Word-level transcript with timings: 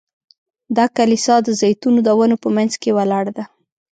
دا 0.77 0.85
کلیسا 0.97 1.35
د 1.45 1.49
زیتونو 1.61 1.99
د 2.03 2.09
ونو 2.17 2.35
په 2.43 2.49
منځ 2.55 2.71
کې 2.81 2.95
ولاړه 2.97 3.31
ده. 3.37 3.45